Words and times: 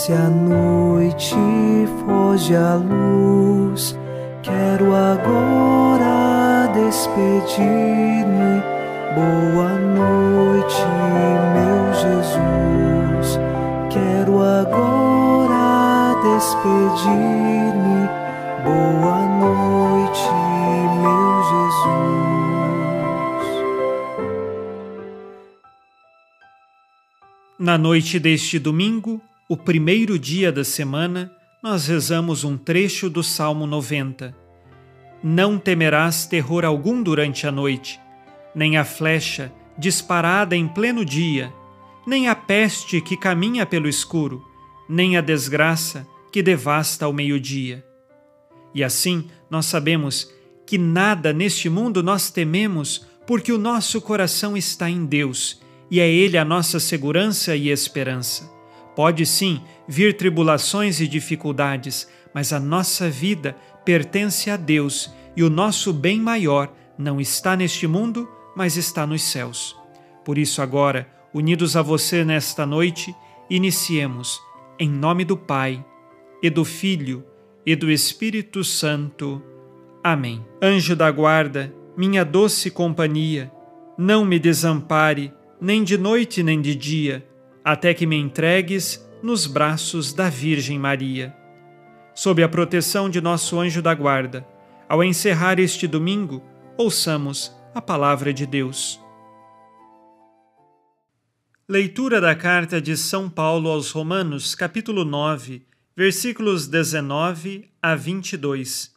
Desce 0.00 0.14
a 0.14 0.30
noite, 0.30 1.36
foge 2.06 2.56
a 2.56 2.74
luz. 2.76 3.94
Quero 4.42 4.94
agora 4.94 6.72
despedir-me. 6.72 8.62
Boa 9.14 9.74
noite, 9.74 10.86
meu 11.52 11.92
Jesus. 11.92 13.38
Quero 13.90 14.40
agora 14.40 16.14
despedir-me. 16.22 18.08
Boa 18.64 19.20
noite, 19.38 20.30
meu 21.02 21.42
Jesus. 21.50 22.00
Na 27.58 27.76
noite 27.76 28.18
deste 28.18 28.58
domingo, 28.58 29.20
o 29.50 29.56
primeiro 29.56 30.16
dia 30.16 30.52
da 30.52 30.62
semana, 30.62 31.28
nós 31.60 31.88
rezamos 31.88 32.44
um 32.44 32.56
trecho 32.56 33.10
do 33.10 33.20
Salmo 33.20 33.66
90. 33.66 34.32
Não 35.24 35.58
temerás 35.58 36.24
terror 36.24 36.64
algum 36.64 37.02
durante 37.02 37.48
a 37.48 37.50
noite, 37.50 37.98
nem 38.54 38.76
a 38.76 38.84
flecha 38.84 39.52
disparada 39.76 40.54
em 40.54 40.68
pleno 40.68 41.04
dia, 41.04 41.52
nem 42.06 42.28
a 42.28 42.34
peste 42.36 43.00
que 43.00 43.16
caminha 43.16 43.66
pelo 43.66 43.88
escuro, 43.88 44.40
nem 44.88 45.16
a 45.16 45.20
desgraça 45.20 46.06
que 46.30 46.44
devasta 46.44 47.04
ao 47.04 47.12
meio-dia. 47.12 47.84
E 48.72 48.84
assim 48.84 49.28
nós 49.50 49.66
sabemos 49.66 50.32
que 50.64 50.78
nada 50.78 51.32
neste 51.32 51.68
mundo 51.68 52.04
nós 52.04 52.30
tememos, 52.30 53.04
porque 53.26 53.50
o 53.50 53.58
nosso 53.58 54.00
coração 54.00 54.56
está 54.56 54.88
em 54.88 55.04
Deus 55.04 55.60
e 55.90 55.98
é 55.98 56.08
Ele 56.08 56.38
a 56.38 56.44
nossa 56.44 56.78
segurança 56.78 57.56
e 57.56 57.68
esperança. 57.68 58.59
Pode 58.94 59.24
sim 59.24 59.62
vir 59.86 60.16
tribulações 60.16 61.00
e 61.00 61.06
dificuldades, 61.06 62.08
mas 62.34 62.52
a 62.52 62.60
nossa 62.60 63.08
vida 63.08 63.56
pertence 63.84 64.50
a 64.50 64.56
Deus 64.56 65.12
e 65.36 65.42
o 65.42 65.50
nosso 65.50 65.92
bem 65.92 66.20
maior 66.20 66.72
não 66.98 67.20
está 67.20 67.56
neste 67.56 67.86
mundo, 67.86 68.28
mas 68.54 68.76
está 68.76 69.06
nos 69.06 69.22
céus. 69.22 69.76
Por 70.24 70.36
isso, 70.36 70.60
agora, 70.60 71.08
unidos 71.32 71.76
a 71.76 71.82
você 71.82 72.24
nesta 72.24 72.66
noite, 72.66 73.14
iniciemos 73.48 74.40
em 74.78 74.88
nome 74.88 75.24
do 75.24 75.36
Pai 75.36 75.84
e 76.42 76.50
do 76.50 76.64
Filho 76.64 77.24
e 77.64 77.74
do 77.76 77.90
Espírito 77.90 78.64
Santo. 78.64 79.42
Amém. 80.02 80.44
Anjo 80.60 80.96
da 80.96 81.10
guarda, 81.10 81.72
minha 81.96 82.24
doce 82.24 82.70
companhia, 82.70 83.50
não 83.96 84.24
me 84.24 84.38
desampare, 84.38 85.32
nem 85.60 85.84
de 85.84 85.96
noite 85.98 86.42
nem 86.42 86.60
de 86.60 86.74
dia 86.74 87.29
até 87.70 87.94
que 87.94 88.04
me 88.04 88.16
entregues 88.16 89.08
nos 89.22 89.46
braços 89.46 90.12
da 90.12 90.28
Virgem 90.28 90.76
Maria. 90.76 91.32
Sob 92.12 92.42
a 92.42 92.48
proteção 92.48 93.08
de 93.08 93.20
nosso 93.20 93.60
anjo 93.60 93.80
da 93.80 93.94
guarda, 93.94 94.44
ao 94.88 95.04
encerrar 95.04 95.60
este 95.60 95.86
domingo, 95.86 96.42
ouçamos 96.76 97.54
a 97.72 97.80
palavra 97.80 98.34
de 98.34 98.44
Deus. 98.44 99.00
Leitura 101.68 102.20
da 102.20 102.34
carta 102.34 102.80
de 102.80 102.96
São 102.96 103.30
Paulo 103.30 103.70
aos 103.70 103.92
Romanos, 103.92 104.56
capítulo 104.56 105.04
9, 105.04 105.64
versículos 105.96 106.66
19 106.66 107.70
a 107.80 107.94
22. 107.94 108.92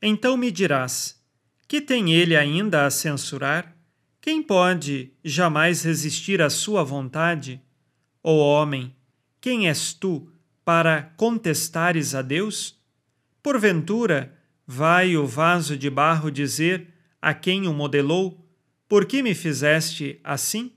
Então 0.00 0.36
me 0.36 0.52
dirás: 0.52 1.20
que 1.66 1.80
tem 1.80 2.14
ele 2.14 2.36
ainda 2.36 2.86
a 2.86 2.90
censurar? 2.90 3.76
Quem 4.20 4.44
pode 4.44 5.10
jamais 5.24 5.82
resistir 5.82 6.40
à 6.40 6.48
sua 6.48 6.84
vontade? 6.84 7.65
Ó 8.28 8.38
homem, 8.38 8.92
quem 9.40 9.68
és 9.68 9.94
tu 9.94 10.28
para 10.64 11.00
contestares 11.16 12.12
a 12.12 12.22
Deus? 12.22 12.76
Porventura, 13.40 14.36
vai 14.66 15.16
o 15.16 15.24
vaso 15.24 15.76
de 15.78 15.88
barro 15.88 16.28
dizer 16.28 16.88
a 17.22 17.32
quem 17.32 17.68
o 17.68 17.72
modelou: 17.72 18.44
Por 18.88 19.06
que 19.06 19.22
me 19.22 19.32
fizeste 19.32 20.18
assim? 20.24 20.72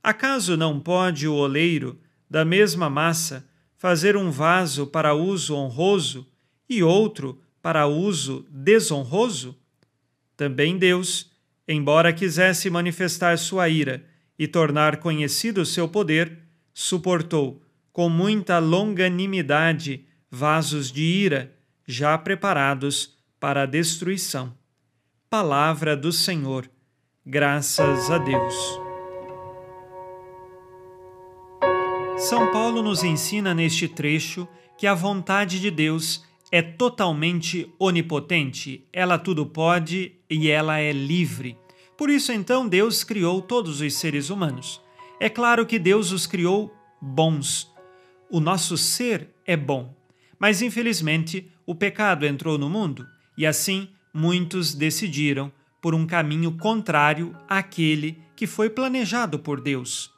Acaso 0.00 0.56
não 0.56 0.78
pode 0.78 1.26
o 1.26 1.34
oleiro, 1.34 1.98
da 2.30 2.44
mesma 2.44 2.88
massa, 2.88 3.44
fazer 3.76 4.16
um 4.16 4.30
vaso 4.30 4.86
para 4.86 5.16
uso 5.16 5.56
honroso 5.56 6.30
e 6.70 6.80
outro 6.80 7.42
para 7.60 7.88
uso 7.88 8.46
desonroso? 8.52 9.58
Também 10.36 10.78
Deus, 10.78 11.28
embora 11.66 12.12
quisesse 12.12 12.70
manifestar 12.70 13.36
sua 13.36 13.68
ira 13.68 14.04
e 14.38 14.46
tornar 14.46 14.98
conhecido 14.98 15.66
seu 15.66 15.88
poder, 15.88 16.46
suportou 16.80 17.60
com 17.92 18.08
muita 18.08 18.60
longanimidade 18.60 20.06
vasos 20.30 20.92
de 20.92 21.02
ira 21.02 21.52
já 21.84 22.16
preparados 22.16 23.18
para 23.40 23.64
a 23.64 23.66
destruição. 23.66 24.54
Palavra 25.28 25.96
do 25.96 26.12
Senhor. 26.12 26.70
Graças 27.26 28.08
a 28.12 28.18
Deus. 28.18 28.54
São 32.16 32.52
Paulo 32.52 32.80
nos 32.80 33.02
ensina 33.02 33.52
neste 33.52 33.88
trecho 33.88 34.46
que 34.78 34.86
a 34.86 34.94
vontade 34.94 35.58
de 35.58 35.72
Deus 35.72 36.24
é 36.52 36.62
totalmente 36.62 37.74
onipotente, 37.76 38.86
ela 38.92 39.18
tudo 39.18 39.44
pode 39.44 40.12
e 40.30 40.48
ela 40.48 40.78
é 40.78 40.92
livre. 40.92 41.58
Por 41.96 42.08
isso, 42.08 42.30
então, 42.30 42.68
Deus 42.68 43.02
criou 43.02 43.42
todos 43.42 43.80
os 43.80 43.94
seres 43.94 44.30
humanos. 44.30 44.80
É 45.20 45.28
claro 45.28 45.66
que 45.66 45.78
Deus 45.78 46.12
os 46.12 46.26
criou 46.26 46.72
bons. 47.00 47.72
O 48.30 48.38
nosso 48.38 48.76
ser 48.76 49.28
é 49.44 49.56
bom. 49.56 49.94
Mas 50.38 50.62
infelizmente 50.62 51.50
o 51.66 51.74
pecado 51.74 52.24
entrou 52.24 52.56
no 52.56 52.70
mundo 52.70 53.06
e 53.36 53.44
assim 53.44 53.88
muitos 54.14 54.74
decidiram 54.74 55.50
por 55.82 55.94
um 55.94 56.06
caminho 56.06 56.52
contrário 56.56 57.34
àquele 57.48 58.22
que 58.36 58.46
foi 58.46 58.70
planejado 58.70 59.38
por 59.38 59.60
Deus. 59.60 60.12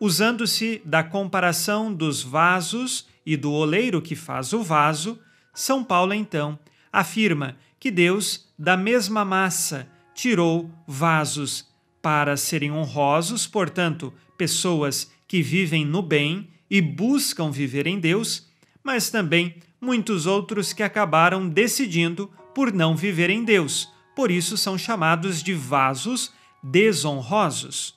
Usando-se 0.00 0.80
da 0.84 1.02
comparação 1.02 1.92
dos 1.92 2.22
vasos 2.22 3.06
e 3.26 3.36
do 3.36 3.52
oleiro 3.52 4.00
que 4.00 4.16
faz 4.16 4.52
o 4.52 4.62
vaso, 4.62 5.18
São 5.52 5.84
Paulo 5.84 6.14
então 6.14 6.58
afirma 6.90 7.56
que 7.78 7.90
Deus, 7.90 8.48
da 8.58 8.76
mesma 8.76 9.24
massa, 9.24 9.86
tirou 10.14 10.70
vasos 10.86 11.73
para 12.04 12.36
serem 12.36 12.70
honrosos, 12.70 13.46
portanto, 13.46 14.12
pessoas 14.36 15.10
que 15.26 15.40
vivem 15.40 15.86
no 15.86 16.02
bem 16.02 16.50
e 16.70 16.82
buscam 16.82 17.50
viver 17.50 17.86
em 17.86 17.98
Deus, 17.98 18.46
mas 18.82 19.08
também 19.08 19.54
muitos 19.80 20.26
outros 20.26 20.74
que 20.74 20.82
acabaram 20.82 21.48
decidindo 21.48 22.30
por 22.54 22.74
não 22.74 22.94
viver 22.94 23.30
em 23.30 23.42
Deus, 23.42 23.88
por 24.14 24.30
isso 24.30 24.58
são 24.58 24.76
chamados 24.76 25.42
de 25.42 25.54
vasos 25.54 26.30
desonrosos. 26.62 27.94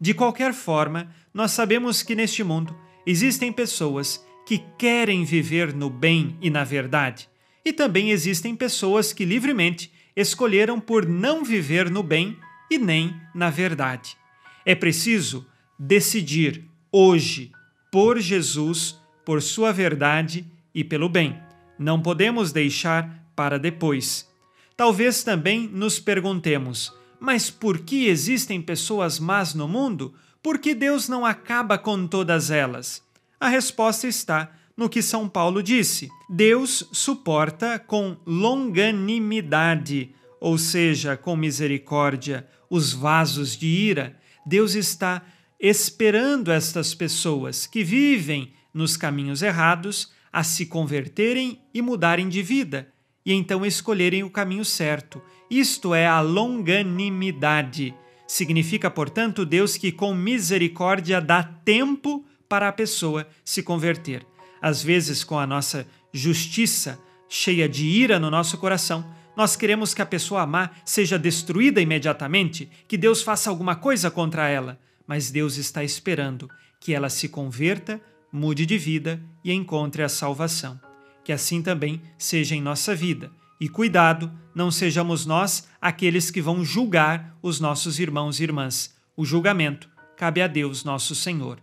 De 0.00 0.12
qualquer 0.12 0.52
forma, 0.52 1.14
nós 1.32 1.52
sabemos 1.52 2.02
que 2.02 2.16
neste 2.16 2.42
mundo 2.42 2.76
existem 3.06 3.52
pessoas 3.52 4.26
que 4.44 4.58
querem 4.76 5.24
viver 5.24 5.72
no 5.72 5.88
bem 5.88 6.36
e 6.42 6.50
na 6.50 6.64
verdade, 6.64 7.28
e 7.64 7.72
também 7.72 8.10
existem 8.10 8.56
pessoas 8.56 9.12
que 9.12 9.24
livremente 9.24 9.92
escolheram 10.16 10.80
por 10.80 11.06
não 11.06 11.44
viver 11.44 11.88
no 11.88 12.02
bem 12.02 12.36
e 12.70 12.78
nem 12.78 13.14
na 13.34 13.50
verdade. 13.50 14.16
É 14.64 14.74
preciso 14.74 15.46
decidir 15.78 16.64
hoje 16.90 17.52
por 17.90 18.18
Jesus, 18.18 18.98
por 19.24 19.40
sua 19.40 19.72
verdade 19.72 20.44
e 20.74 20.82
pelo 20.82 21.08
bem. 21.08 21.38
Não 21.78 22.00
podemos 22.00 22.52
deixar 22.52 23.24
para 23.34 23.58
depois. 23.58 24.28
Talvez 24.76 25.22
também 25.22 25.68
nos 25.68 25.98
perguntemos: 25.98 26.92
mas 27.20 27.50
por 27.50 27.78
que 27.78 28.06
existem 28.06 28.60
pessoas 28.60 29.18
más 29.18 29.54
no 29.54 29.66
mundo? 29.66 30.14
Por 30.42 30.58
que 30.58 30.74
Deus 30.74 31.08
não 31.08 31.24
acaba 31.24 31.78
com 31.78 32.06
todas 32.06 32.50
elas? 32.50 33.02
A 33.40 33.48
resposta 33.48 34.06
está 34.06 34.52
no 34.76 34.88
que 34.88 35.02
São 35.02 35.28
Paulo 35.28 35.62
disse: 35.62 36.08
Deus 36.28 36.88
suporta 36.92 37.78
com 37.78 38.16
longanimidade, 38.26 40.14
ou 40.46 40.56
seja, 40.56 41.16
com 41.16 41.34
misericórdia, 41.34 42.46
os 42.70 42.92
vasos 42.92 43.56
de 43.56 43.66
ira. 43.66 44.16
Deus 44.46 44.76
está 44.76 45.20
esperando 45.58 46.52
estas 46.52 46.94
pessoas 46.94 47.66
que 47.66 47.82
vivem 47.82 48.52
nos 48.72 48.96
caminhos 48.96 49.42
errados 49.42 50.12
a 50.32 50.44
se 50.44 50.66
converterem 50.66 51.60
e 51.74 51.82
mudarem 51.82 52.28
de 52.28 52.44
vida, 52.44 52.86
e 53.24 53.32
então 53.32 53.66
escolherem 53.66 54.22
o 54.22 54.30
caminho 54.30 54.64
certo. 54.64 55.20
Isto 55.50 55.92
é 55.92 56.06
a 56.06 56.20
longanimidade. 56.20 57.92
Significa, 58.24 58.88
portanto, 58.88 59.44
Deus 59.44 59.76
que 59.76 59.90
com 59.90 60.14
misericórdia 60.14 61.20
dá 61.20 61.42
tempo 61.42 62.24
para 62.48 62.68
a 62.68 62.72
pessoa 62.72 63.26
se 63.44 63.64
converter. 63.64 64.24
Às 64.62 64.80
vezes, 64.80 65.24
com 65.24 65.40
a 65.40 65.46
nossa 65.46 65.88
justiça 66.12 67.00
cheia 67.28 67.68
de 67.68 67.84
ira 67.84 68.20
no 68.20 68.30
nosso 68.30 68.56
coração, 68.58 69.04
nós 69.36 69.54
queremos 69.54 69.92
que 69.92 70.02
a 70.02 70.06
pessoa 70.06 70.46
má 70.46 70.70
seja 70.84 71.18
destruída 71.18 71.80
imediatamente, 71.80 72.68
que 72.88 72.96
Deus 72.96 73.22
faça 73.22 73.50
alguma 73.50 73.76
coisa 73.76 74.10
contra 74.10 74.48
ela 74.48 74.78
mas 75.06 75.30
Deus 75.30 75.56
está 75.56 75.84
esperando 75.84 76.50
que 76.80 76.92
ela 76.92 77.08
se 77.08 77.28
converta 77.28 78.00
mude 78.32 78.66
de 78.66 78.76
vida 78.76 79.22
e 79.42 79.52
encontre 79.52 80.02
a 80.02 80.08
salvação. 80.08 80.78
Que 81.24 81.32
assim 81.32 81.62
também 81.62 82.02
seja 82.18 82.54
em 82.54 82.60
nossa 82.60 82.94
vida. 82.94 83.30
E 83.58 83.68
cuidado, 83.68 84.30
não 84.54 84.70
sejamos 84.70 85.24
nós 85.24 85.66
aqueles 85.80 86.30
que 86.30 86.42
vão 86.42 86.64
julgar 86.64 87.36
os 87.40 87.60
nossos 87.60 87.98
irmãos 87.98 88.38
e 88.38 88.42
irmãs. 88.42 88.94
O 89.16 89.24
julgamento 89.24 89.88
cabe 90.16 90.42
a 90.42 90.46
Deus, 90.46 90.84
nosso 90.84 91.14
Senhor. 91.14 91.58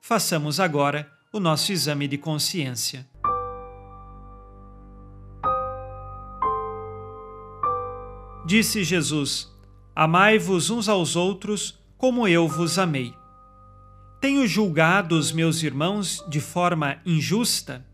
Façamos 0.00 0.58
agora 0.58 1.10
o 1.32 1.38
nosso 1.38 1.72
exame 1.72 2.08
de 2.08 2.16
consciência. 2.16 3.06
Disse 8.44 8.84
Jesus: 8.84 9.50
Amai-vos 9.96 10.68
uns 10.68 10.88
aos 10.88 11.16
outros 11.16 11.78
como 11.96 12.28
eu 12.28 12.46
vos 12.46 12.78
amei. 12.78 13.14
Tenho 14.20 14.46
julgado 14.46 15.18
os 15.18 15.32
meus 15.32 15.62
irmãos 15.62 16.24
de 16.28 16.40
forma 16.40 16.98
injusta? 17.06 17.86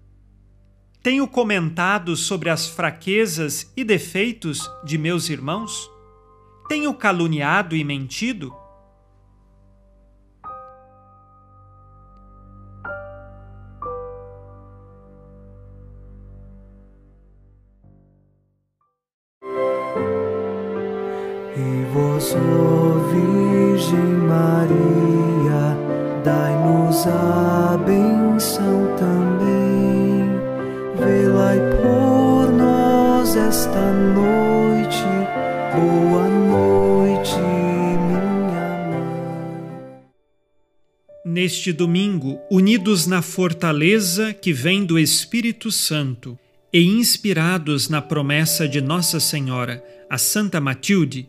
Tenho 1.03 1.27
comentado 1.27 2.17
sobre 2.17 2.51
as 2.51 2.67
fraquezas 2.67 3.73
e 3.77 3.85
defeitos 3.85 4.71
de 4.85 4.99
meus 4.99 5.29
irmãos? 5.29 5.91
Tenho 6.69 6.93
caluniado 6.95 7.75
e 7.75 7.83
mentido? 7.83 8.55
Virgem 22.39 23.99
Maria, 24.29 25.77
dai-nos 26.25 27.07
a 27.07 27.77
benção 27.85 28.97
também. 28.97 29.61
Por 31.83 32.53
nós 32.53 33.35
esta 33.35 33.93
noite. 33.93 35.03
Boa 35.75 36.29
noite, 36.29 37.37
minha 37.37 38.21
mãe. 38.91 40.03
Neste 41.25 41.73
domingo, 41.73 42.39
unidos 42.51 43.07
na 43.07 43.23
fortaleza 43.23 44.33
que 44.35 44.53
vem 44.53 44.85
do 44.85 44.99
Espírito 44.99 45.73
Santo 45.73 46.39
e 46.73 46.85
inspirados 46.85 47.89
na 47.89 48.01
promessa 48.03 48.69
de 48.69 48.81
Nossa 48.81 49.19
Senhora, 49.19 49.83
a 50.09 50.19
Santa 50.19 50.61
Matilde, 50.61 51.29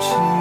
watching. 0.00 0.39